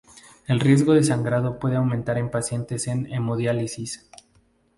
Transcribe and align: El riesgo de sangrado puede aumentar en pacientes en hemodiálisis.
El 0.47 0.59
riesgo 0.59 0.93
de 0.93 1.03
sangrado 1.03 1.59
puede 1.59 1.75
aumentar 1.75 2.17
en 2.17 2.31
pacientes 2.31 2.87
en 2.87 3.05
hemodiálisis. 3.13 4.09